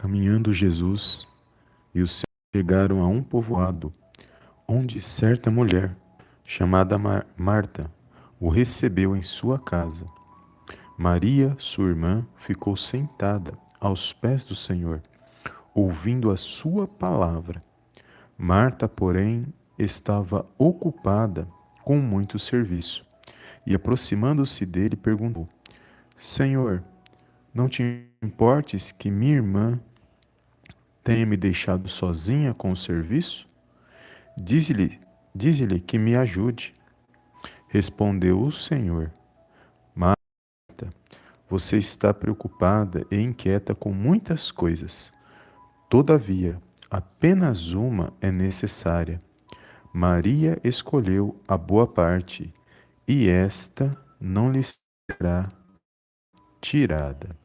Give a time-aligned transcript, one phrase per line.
[0.00, 1.28] Caminhando Jesus
[1.94, 2.22] e os
[2.56, 3.92] chegaram a um povoado,
[4.66, 5.94] onde certa mulher,
[6.42, 7.92] chamada Mar Marta,
[8.40, 10.06] o recebeu em sua casa.
[10.96, 15.02] Maria, sua irmã, ficou sentada aos pés do Senhor,
[15.74, 17.62] ouvindo a sua palavra.
[18.38, 21.46] Marta, porém, estava ocupada
[21.84, 23.04] com muito serviço
[23.66, 25.46] e, aproximando-se dele, perguntou:
[26.16, 26.82] Senhor,
[27.52, 29.78] não te importes que minha irmã
[31.02, 33.46] tenha me deixado sozinha com o serviço?
[34.36, 34.98] Dize-lhe
[35.34, 36.74] dize que me ajude.
[37.68, 39.12] Respondeu o Senhor:
[39.94, 40.88] Marta,
[41.48, 45.12] você está preocupada e inquieta com muitas coisas.
[45.88, 46.60] Todavia,
[46.90, 49.20] apenas uma é necessária.
[49.92, 52.52] Maria escolheu a boa parte,
[53.06, 54.62] e esta não lhe
[55.10, 55.48] será
[56.60, 57.36] tirada.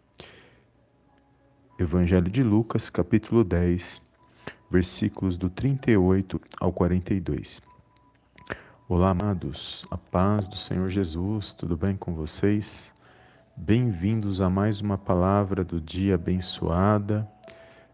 [1.77, 4.01] Evangelho de Lucas, capítulo 10,
[4.71, 7.61] versículos do 38 ao 42.
[8.87, 12.93] Olá, amados, a paz do Senhor Jesus, tudo bem com vocês?
[13.57, 17.27] Bem-vindos a mais uma palavra do dia abençoada.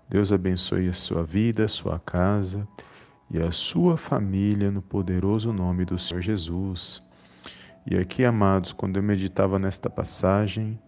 [0.07, 2.67] Deus abençoe a sua vida, a sua casa
[3.31, 7.01] e a sua família no poderoso nome do Senhor Jesus.
[7.89, 10.79] E aqui, amados, quando eu meditava nesta passagem,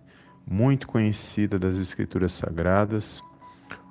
[0.45, 3.22] muito conhecida das Escrituras Sagradas,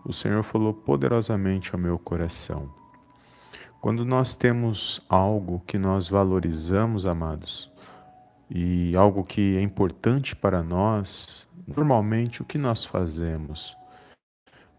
[0.05, 2.73] o Senhor falou poderosamente ao meu coração.
[3.81, 7.73] Quando nós temos algo que nós valorizamos, amados,
[8.49, 13.77] e algo que é importante para nós, normalmente o que nós fazemos?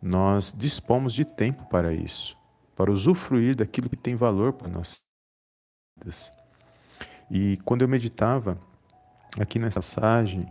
[0.02, 2.38] Nós dispomos de tempo para isso,
[2.76, 5.02] para usufruir daquilo que tem valor para nós.
[7.32, 8.58] E quando eu meditava
[9.40, 10.48] aqui nessa passagem,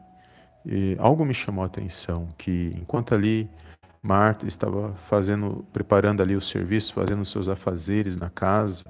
[0.65, 3.51] e algo me chamou a atenção, que enquanto ali
[4.03, 8.85] Marta estava fazendo, preparando ali o serviço, fazendo seus afazeres na casa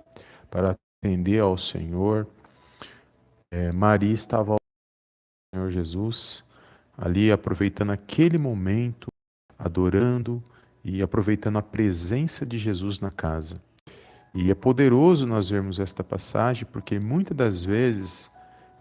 [0.50, 2.26] para atender ao Senhor,
[3.52, 4.58] é, Maria estava ao
[5.54, 6.44] Senhor Jesus,
[6.96, 9.08] ali aproveitando aquele momento,
[9.58, 10.42] adorando
[10.84, 13.60] e aproveitando a presença de Jesus na casa.
[14.34, 18.30] E é poderoso nós vermos esta passagem, porque muitas das vezes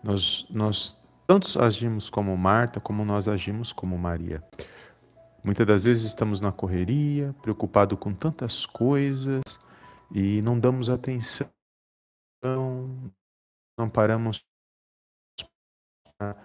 [0.02, 1.01] nós, nós
[1.31, 4.44] tantos agimos como Marta, como nós agimos como Maria.
[5.42, 9.41] Muitas das vezes estamos na correria, preocupado com tantas coisas
[10.14, 11.50] e não damos atenção,
[12.44, 14.44] não paramos
[16.20, 16.36] para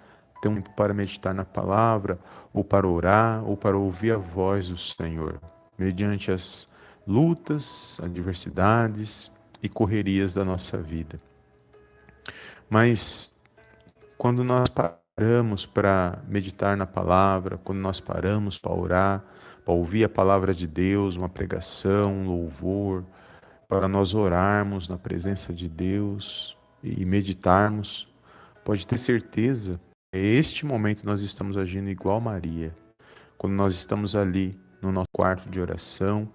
[0.41, 2.17] ter um tempo para meditar na palavra,
[2.55, 5.41] ou para orar, ou para ouvir a voz do Senhor,
[5.77, 6.69] mediante as
[7.05, 11.21] lutas, adversidades e correrias da nossa vida.
[12.71, 13.36] Mas
[14.19, 19.25] quando nós paramos para meditar na palavra, quando nós paramos para orar,
[19.65, 23.05] para ouvir a palavra de Deus, uma pregação, um louvor,
[23.69, 28.09] para nós orarmos na presença de Deus e meditarmos,
[28.65, 29.81] pode ter certeza,
[30.13, 32.75] é este momento nós estamos agindo igual Maria.
[33.37, 36.29] Quando nós estamos ali no nosso quarto de oração,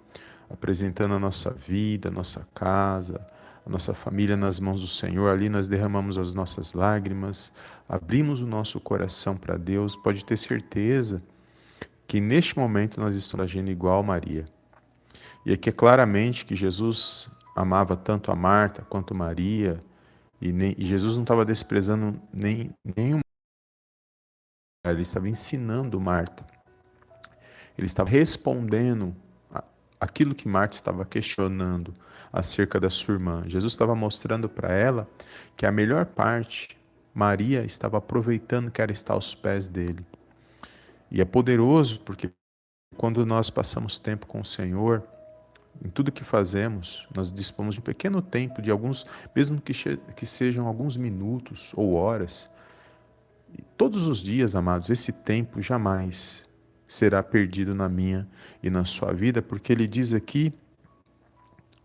[0.49, 3.25] apresentando a nossa vida, a nossa casa,
[3.65, 7.51] a nossa família nas mãos do Senhor, ali nós derramamos as nossas lágrimas,
[7.87, 11.21] abrimos o nosso coração para Deus, pode ter certeza
[12.07, 14.45] que neste momento nós estamos agindo igual Maria.
[15.45, 19.83] E aqui é claramente que Jesus amava tanto a Marta quanto Maria,
[20.41, 23.19] e, nem, e Jesus não estava desprezando nem, nenhum.
[24.83, 26.45] Ele estava ensinando Marta.
[27.77, 29.15] Ele estava respondendo
[30.01, 31.93] aquilo que Marta estava questionando
[32.33, 33.43] acerca da sua irmã.
[33.45, 35.07] Jesus estava mostrando para ela
[35.55, 36.75] que a melhor parte,
[37.13, 40.03] Maria estava aproveitando que ela está aos pés dele.
[41.11, 42.31] E é poderoso porque
[42.97, 45.03] quando nós passamos tempo com o Senhor,
[45.85, 49.73] em tudo que fazemos, nós dispomos de um pequeno tempo, de alguns, mesmo que,
[50.15, 52.49] que sejam alguns minutos ou horas.
[53.77, 56.49] Todos os dias, amados, esse tempo jamais
[56.91, 58.27] será perdido na minha
[58.61, 60.51] e na sua vida, porque ele diz aqui,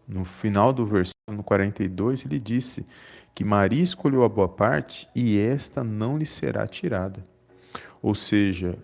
[0.06, 2.84] no final do versículo 42, ele disse
[3.32, 7.24] que Maria escolheu a boa parte e esta não lhe será tirada.
[8.02, 8.76] Ou seja,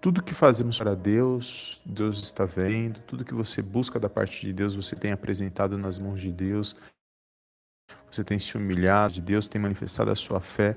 [0.00, 4.52] tudo que fazemos para Deus, Deus está vendo, tudo que você busca da parte de
[4.52, 6.76] Deus, você tem apresentado nas mãos de Deus,
[8.08, 10.76] você tem se humilhado de Deus, tem manifestado a sua fé.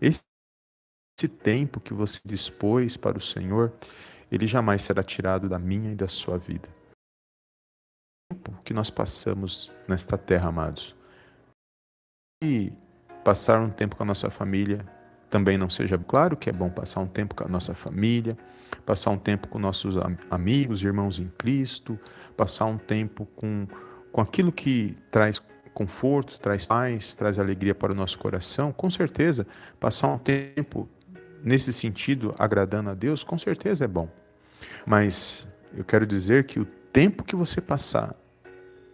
[0.00, 0.22] Esse
[1.22, 3.72] esse tempo que você dispôs para o Senhor,
[4.30, 6.68] ele jamais será tirado da minha e da sua vida.
[8.32, 10.96] O tempo que nós passamos nesta terra, amados.
[12.42, 12.72] E
[13.22, 14.84] passar um tempo com a nossa família
[15.30, 18.36] também não seja claro que é bom passar um tempo com a nossa família,
[18.84, 19.94] passar um tempo com nossos
[20.28, 21.98] amigos, irmãos em Cristo,
[22.36, 23.66] passar um tempo com,
[24.10, 25.40] com aquilo que traz
[25.72, 29.46] conforto, traz paz, traz alegria para o nosso coração, com certeza,
[29.78, 30.88] passar um tempo
[31.42, 34.08] nesse sentido agradando a Deus, com certeza é bom.
[34.86, 35.46] Mas
[35.76, 38.14] eu quero dizer que o tempo que você passar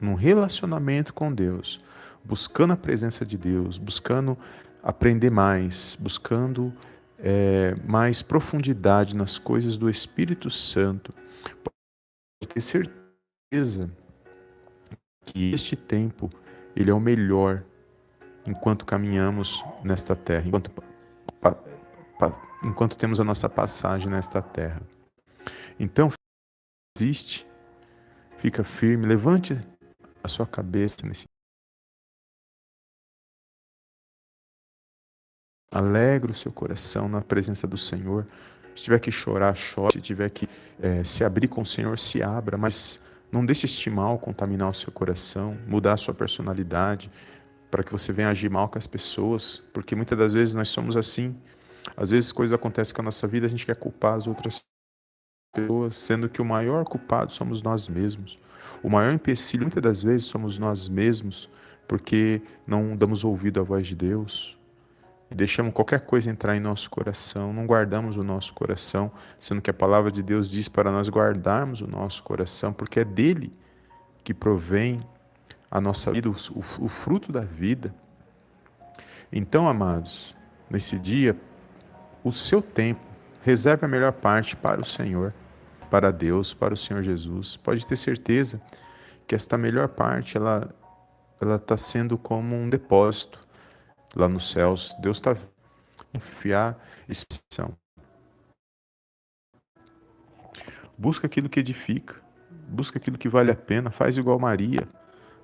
[0.01, 1.81] num relacionamento com Deus,
[2.25, 4.39] buscando a presença de Deus, buscando
[4.83, 6.73] aprender mais, buscando
[7.19, 11.13] é, mais profundidade nas coisas do Espírito Santo,
[11.65, 13.91] pode ter certeza
[15.27, 16.31] que este tempo
[16.77, 17.65] ele é o melhor
[18.47, 20.71] enquanto caminhamos nesta terra, enquanto,
[22.65, 24.83] enquanto temos a nossa passagem nesta terra.
[25.79, 26.11] Então,
[26.97, 27.47] existe,
[28.39, 29.59] fica firme, levante
[30.23, 31.27] a sua cabeça nesse
[35.71, 38.27] Alegre o seu coração na presença do Senhor.
[38.75, 39.93] Se tiver que chorar, chore.
[39.93, 40.49] Se tiver que
[40.81, 42.57] é, se abrir com o Senhor, se abra.
[42.57, 42.99] Mas
[43.31, 47.11] não deixe este mal contaminar o seu coração, mudar a sua personalidade,
[47.71, 49.63] para que você venha agir mal com as pessoas.
[49.75, 51.37] Porque muitas das vezes nós somos assim.
[51.97, 54.61] Às vezes coisas acontecem com a nossa vida, a gente quer culpar as outras
[55.55, 58.39] pessoas, sendo que o maior culpado somos nós mesmos.
[58.83, 61.51] O maior empecilho, muitas das vezes, somos nós mesmos,
[61.87, 64.59] porque não damos ouvido à voz de Deus,
[65.31, 69.71] e deixamos qualquer coisa entrar em nosso coração, não guardamos o nosso coração, sendo que
[69.71, 73.53] a palavra de Deus diz para nós guardarmos o nosso coração, porque é dele
[74.25, 75.03] que provém
[75.71, 77.95] a nossa vida, o, o fruto da vida.
[79.31, 80.35] Então, amados,
[80.71, 81.37] nesse dia,
[82.29, 83.01] o seu tempo,
[83.43, 85.33] reserve a melhor parte para o Senhor,
[85.91, 87.57] para Deus, para o Senhor Jesus.
[87.57, 88.61] Pode ter certeza
[89.27, 90.69] que esta melhor parte, ela
[91.41, 93.39] ela está sendo como um depósito
[94.15, 94.95] lá nos céus.
[95.01, 95.37] Deus está
[96.13, 96.77] enfiar
[97.09, 97.77] expressão.
[100.97, 102.17] Busca aquilo que edifica,
[102.69, 104.89] busca aquilo que vale a pena, faz igual Maria.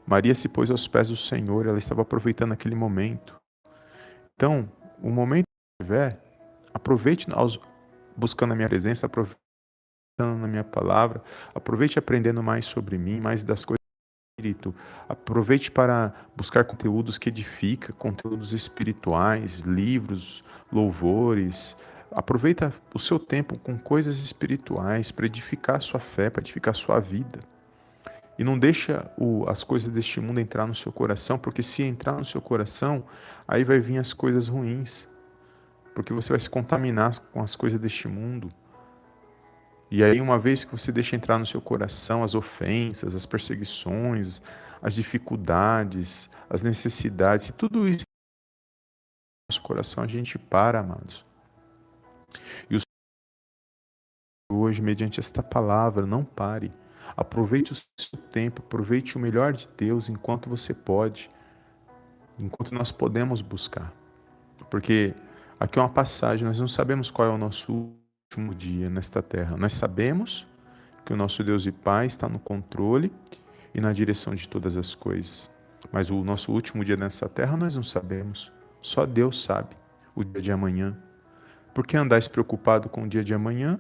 [0.07, 3.37] Maria se pôs aos pés do Senhor, ela estava aproveitando aquele momento.
[4.35, 4.69] Então,
[5.01, 6.21] o momento que tiver,
[6.75, 7.59] aproveite aos,
[8.17, 9.39] buscando a minha presença, aproveite
[10.19, 11.23] na minha palavra,
[11.55, 13.85] aproveite aprendendo mais sobre mim, mais das coisas
[14.37, 14.75] Espírito.
[15.09, 20.43] Aproveite para buscar conteúdos que edificam, conteúdos espirituais, livros,
[20.73, 21.77] louvores.
[22.11, 26.77] Aproveita o seu tempo com coisas espirituais para edificar a sua fé, para edificar a
[26.77, 27.41] sua vida.
[28.37, 32.15] E não deixa o, as coisas deste mundo entrar no seu coração, porque se entrar
[32.15, 33.05] no seu coração,
[33.47, 35.09] aí vai vir as coisas ruins.
[35.95, 38.51] Porque você vai se contaminar com as coisas deste mundo.
[39.91, 44.43] E aí, uma vez que você deixa entrar no seu coração as ofensas, as perseguições,
[44.83, 51.25] as dificuldades, as necessidades, e tudo isso no nosso coração a gente para, amados.
[52.69, 52.81] E o
[54.51, 56.73] hoje, mediante esta palavra, não pare.
[57.17, 61.31] Aproveite o seu tempo, aproveite o melhor de Deus enquanto você pode,
[62.39, 63.93] enquanto nós podemos buscar.
[64.71, 65.15] Porque
[65.59, 67.95] aqui é uma passagem, nós não sabemos qual é o nosso
[68.31, 69.57] último dia nesta terra.
[69.57, 70.47] Nós sabemos
[71.05, 73.13] que o nosso Deus e Pai está no controle
[73.75, 75.51] e na direção de todas as coisas.
[75.93, 78.53] Mas o nosso último dia nessa terra nós não sabemos.
[78.81, 79.77] Só Deus sabe
[80.15, 80.97] o dia de amanhã.
[81.75, 83.79] Por que andais preocupado com o dia de amanhã,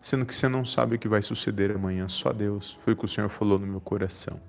[0.00, 2.08] sendo que você não sabe o que vai suceder amanhã?
[2.08, 2.78] Só Deus.
[2.84, 4.40] Foi o que o Senhor falou no meu coração.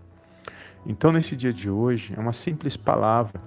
[0.85, 3.41] Então, nesse dia de hoje, é uma simples palavra,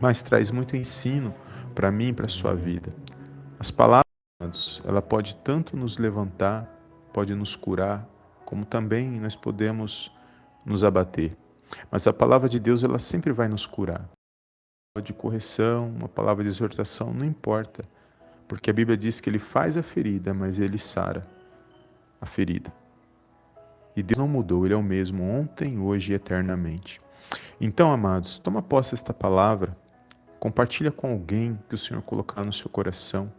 [0.00, 1.34] mas traz muito ensino
[1.78, 2.92] para mim e para a sua vida.
[3.56, 6.68] As palavras ela pode tanto nos levantar,
[7.12, 8.04] pode nos curar,
[8.44, 10.12] como também nós podemos
[10.66, 11.36] nos abater.
[11.88, 14.00] Mas a palavra de Deus, ela sempre vai nos curar.
[14.00, 17.84] Uma palavra de correção, uma palavra de exortação, não importa.
[18.48, 21.24] Porque a Bíblia diz que ele faz a ferida, mas ele sara
[22.20, 22.72] a ferida.
[23.94, 27.00] E Deus não mudou, ele é o mesmo ontem, hoje e eternamente.
[27.60, 29.76] Então, amados, toma posse desta palavra,
[30.38, 33.32] compartilha com alguém que o Senhor colocar no seu coração.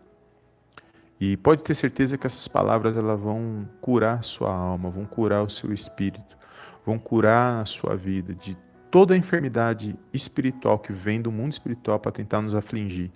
[1.19, 5.43] E pode ter certeza que essas palavras elas vão curar a sua alma, vão curar
[5.43, 6.37] o seu espírito,
[6.85, 8.57] vão curar a sua vida de
[8.89, 13.11] toda a enfermidade espiritual que vem do mundo espiritual para tentar nos afligir.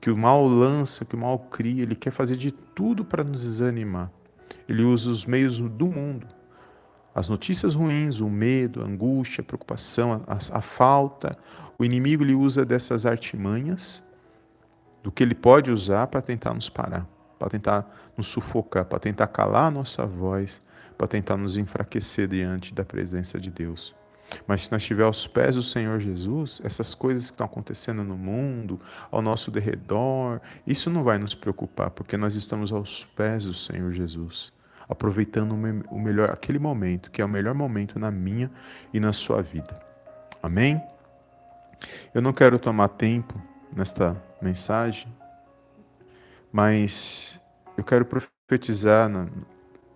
[0.00, 3.42] Que o mal lança, que o mal cria, ele quer fazer de tudo para nos
[3.42, 4.10] desanimar.
[4.68, 6.26] Ele usa os meios do mundo.
[7.18, 11.36] As notícias ruins, o medo, a angústia, a preocupação, a, a falta.
[11.78, 14.02] O inimigo ele usa dessas artimanhas
[15.02, 17.06] do que ele pode usar para tentar nos parar
[17.38, 20.60] para tentar nos sufocar, para tentar calar a nossa voz,
[20.96, 23.94] para tentar nos enfraquecer diante da presença de Deus.
[24.46, 28.16] Mas se nós estiver aos pés do Senhor Jesus, essas coisas que estão acontecendo no
[28.16, 28.78] mundo,
[29.10, 33.90] ao nosso derredor, isso não vai nos preocupar, porque nós estamos aos pés do Senhor
[33.92, 34.52] Jesus,
[34.88, 38.50] aproveitando o melhor aquele momento, que é o melhor momento na minha
[38.92, 39.78] e na sua vida.
[40.42, 40.82] Amém?
[42.14, 43.40] Eu não quero tomar tempo
[43.72, 45.12] nesta mensagem,
[46.50, 47.40] mas
[47.76, 49.28] eu quero profetizar na,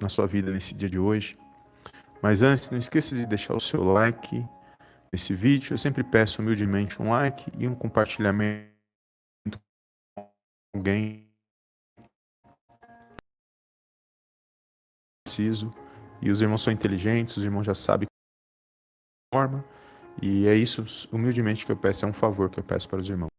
[0.00, 1.38] na sua vida nesse dia de hoje.
[2.20, 4.46] Mas antes, não esqueça de deixar o seu like
[5.12, 5.75] nesse vídeo.
[5.75, 8.70] Eu sempre peço humildemente um like e um compartilhamento
[10.14, 10.30] com
[10.75, 11.32] alguém
[15.33, 15.73] preciso.
[16.21, 18.07] E os irmãos são inteligentes, os irmãos já sabem
[19.33, 19.65] forma.
[20.21, 23.09] E é isso, humildemente, que eu peço, é um favor que eu peço para os
[23.09, 23.31] irmãos.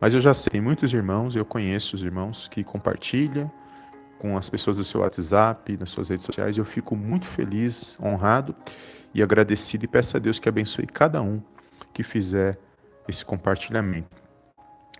[0.00, 3.50] Mas eu já sei, tem muitos irmãos, eu conheço os irmãos que compartilham
[4.18, 8.54] com as pessoas do seu WhatsApp, nas suas redes sociais, eu fico muito feliz, honrado
[9.14, 11.40] e agradecido e peço a Deus que abençoe cada um
[11.92, 12.58] que fizer
[13.08, 14.10] esse compartilhamento.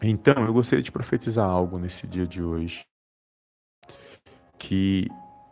[0.01, 2.85] Então, eu gostaria de profetizar algo nesse dia de hoje.
[4.63, 5.09] Que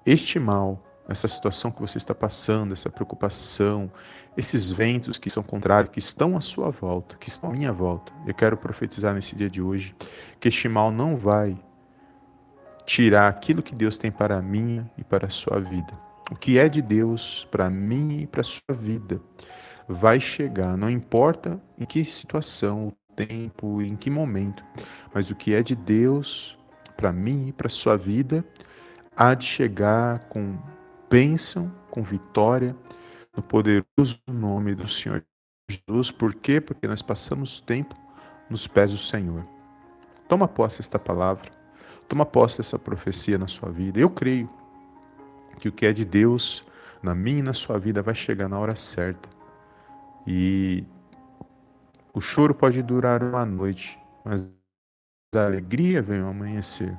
[0.06, 3.90] este mal essa situação que você está passando, essa preocupação,
[4.36, 8.12] esses ventos que são contrários, que estão à sua volta, que estão à minha volta.
[8.24, 9.94] Eu quero profetizar nesse dia de hoje
[10.38, 11.58] que este mal não vai
[12.86, 15.92] tirar aquilo que Deus tem para mim e para a sua vida.
[16.30, 19.20] O que é de Deus para mim e para a sua vida
[19.88, 24.64] vai chegar, não importa em que situação, o tempo, em que momento,
[25.12, 26.56] mas o que é de Deus
[26.96, 28.44] para mim e para a sua vida
[29.20, 30.58] há de chegar com
[31.10, 32.74] bênção, com vitória,
[33.36, 35.22] no poderoso nome do Senhor
[35.68, 36.10] Jesus.
[36.10, 36.58] Por quê?
[36.58, 37.94] Porque nós passamos tempo
[38.48, 39.46] nos pés do Senhor.
[40.26, 41.50] Toma posse desta palavra,
[42.08, 44.00] toma posse dessa profecia na sua vida.
[44.00, 44.48] Eu creio
[45.58, 46.64] que o que é de Deus
[47.02, 49.28] na minha e na sua vida vai chegar na hora certa.
[50.26, 50.82] E
[52.14, 54.50] o choro pode durar uma noite, mas
[55.34, 56.96] a alegria vem ao amanhecer.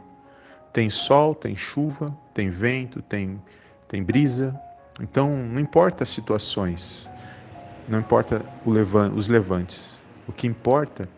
[0.73, 3.41] Tem sol, tem chuva, tem vento, tem
[3.91, 4.57] tem brisa.
[5.01, 7.09] Então, não importa as situações,
[7.89, 10.01] não importa levan os levantes.
[10.25, 11.09] O que importa,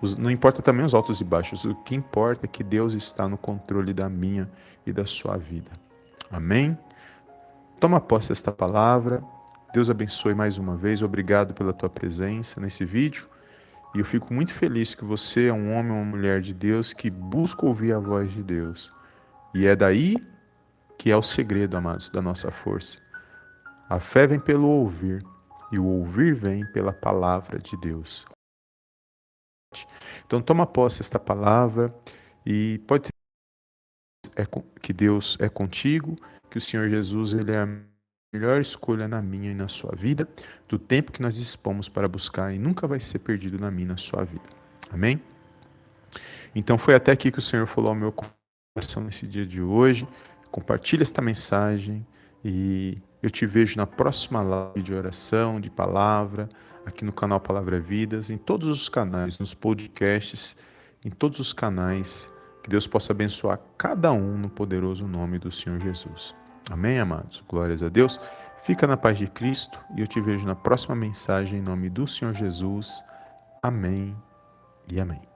[0.00, 3.28] os, não importa também os altos e baixos, o que importa é que Deus está
[3.28, 4.48] no controle da minha
[4.86, 5.70] e da sua vida.
[6.30, 6.78] Amém?
[7.80, 9.20] Toma posse desta palavra.
[9.72, 11.02] Deus abençoe mais uma vez.
[11.02, 13.28] Obrigado pela tua presença nesse vídeo.
[13.96, 16.92] E eu fico muito feliz que você é um homem ou uma mulher de Deus
[16.92, 18.92] que busca ouvir a voz de Deus.
[19.54, 20.16] E é daí
[20.98, 23.00] que é o segredo, amados, da nossa força.
[23.88, 25.24] A fé vem pelo ouvir,
[25.72, 28.26] e o ouvir vem pela palavra de Deus.
[30.26, 31.94] Então toma posse esta palavra
[32.44, 34.46] e pode ter
[34.82, 36.16] que Deus é contigo,
[36.50, 37.66] que o Senhor Jesus ele é
[38.36, 40.28] melhor escolha na minha e na sua vida,
[40.68, 43.88] do tempo que nós dispomos para buscar e nunca vai ser perdido na minha e
[43.88, 44.44] na sua vida.
[44.90, 45.20] Amém?
[46.54, 50.06] Então foi até aqui que o Senhor falou ao meu coração nesse dia de hoje.
[50.50, 52.06] Compartilhe esta mensagem
[52.44, 56.48] e eu te vejo na próxima live de oração, de palavra,
[56.84, 60.56] aqui no canal Palavra Vidas, em todos os canais, nos podcasts,
[61.04, 62.30] em todos os canais.
[62.62, 66.34] Que Deus possa abençoar cada um no poderoso nome do Senhor Jesus.
[66.70, 67.42] Amém, amados?
[67.48, 68.18] Glórias a Deus.
[68.62, 72.06] Fica na paz de Cristo e eu te vejo na próxima mensagem em nome do
[72.06, 73.04] Senhor Jesus.
[73.62, 74.16] Amém
[74.90, 75.35] e amém.